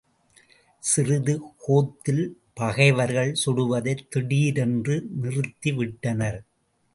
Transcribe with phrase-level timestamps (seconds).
[0.83, 1.41] சிறிது
[1.57, 2.23] கோத்தில்
[2.53, 6.39] பகைவர்கள் சுடுவதைத் திடீரென்று நிறுத்தி விட்டனர்.